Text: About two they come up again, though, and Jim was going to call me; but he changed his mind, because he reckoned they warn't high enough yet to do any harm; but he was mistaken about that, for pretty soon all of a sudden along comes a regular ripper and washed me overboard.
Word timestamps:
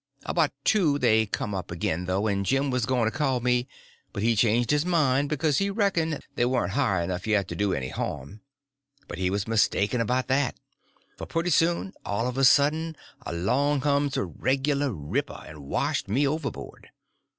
About 0.25 0.49
two 0.63 0.97
they 0.97 1.27
come 1.27 1.53
up 1.53 1.69
again, 1.69 2.05
though, 2.05 2.25
and 2.25 2.43
Jim 2.43 2.71
was 2.71 2.87
going 2.87 3.05
to 3.05 3.15
call 3.15 3.39
me; 3.39 3.67
but 4.11 4.23
he 4.23 4.35
changed 4.35 4.71
his 4.71 4.83
mind, 4.83 5.29
because 5.29 5.59
he 5.59 5.69
reckoned 5.69 6.19
they 6.33 6.43
warn't 6.43 6.71
high 6.73 7.03
enough 7.03 7.27
yet 7.27 7.47
to 7.49 7.55
do 7.55 7.71
any 7.75 7.89
harm; 7.89 8.41
but 9.07 9.19
he 9.19 9.29
was 9.29 9.47
mistaken 9.47 10.01
about 10.01 10.27
that, 10.27 10.59
for 11.17 11.27
pretty 11.27 11.51
soon 11.51 11.93
all 12.03 12.27
of 12.27 12.35
a 12.39 12.43
sudden 12.45 12.95
along 13.27 13.81
comes 13.81 14.17
a 14.17 14.23
regular 14.25 14.91
ripper 14.91 15.43
and 15.45 15.59
washed 15.67 16.07
me 16.09 16.27
overboard. 16.27 16.87